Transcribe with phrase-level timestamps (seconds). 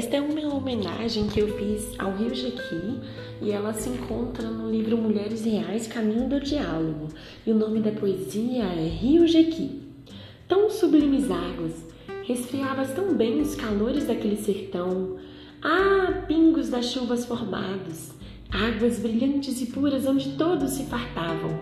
[0.00, 3.00] Esta é uma homenagem que eu fiz ao Rio Jequi
[3.42, 7.08] e ela se encontra no livro Mulheres Reais Caminho do Diálogo.
[7.46, 9.82] E o nome da poesia é Rio Jequi.
[10.48, 11.84] Tão sublimes águas,
[12.26, 15.18] resfriavas tão bem os calores daquele sertão.
[15.60, 18.12] Ah, pingos das chuvas formados,
[18.50, 21.60] águas brilhantes e puras onde todos se fartavam.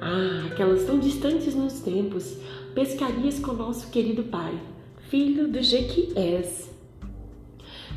[0.00, 2.36] Ah, aquelas tão distantes nos tempos,
[2.74, 4.58] pescarias com nosso querido pai,
[5.08, 6.79] filho do Jequiés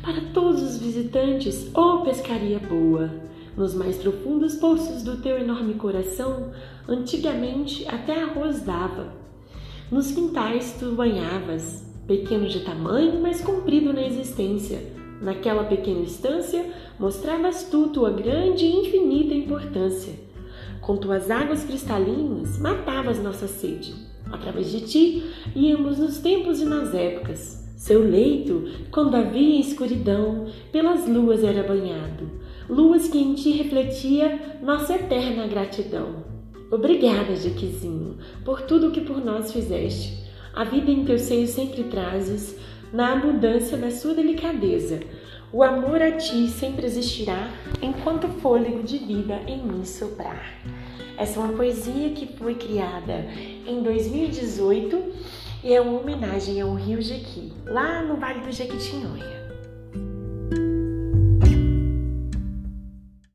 [0.04, 3.10] para todos os visitantes, ó oh, pescaria boa!
[3.56, 6.50] Nos mais profundos poços do teu enorme coração,
[6.86, 9.14] antigamente até arroz dava.
[9.90, 14.92] Nos quintais tu banhavas, pequeno de tamanho, mas comprido na existência.
[15.22, 20.12] Naquela pequena estância, mostravas tu tua grande e infinita importância.
[20.82, 23.94] Com tuas águas cristalinas, matavas nossa sede.
[24.30, 31.08] Através de ti, íamos nos tempos e nas épocas, seu leito, quando havia escuridão, pelas
[31.08, 32.30] luas era banhado,
[32.68, 36.24] luas que em ti refletia nossa eterna gratidão.
[36.70, 40.24] Obrigada, Jequizinho, por tudo que por nós fizeste.
[40.54, 42.56] A vida em teu seio sempre trazes,
[42.92, 45.00] na abundância da sua delicadeza.
[45.52, 47.50] O amor a ti sempre existirá,
[47.82, 50.60] enquanto fôlego de vida em mim soprar.
[51.16, 53.26] Essa é uma poesia que foi criada
[53.66, 59.43] em 2018 e é uma homenagem ao rio Jequi, lá no Vale do Jequitinhonha.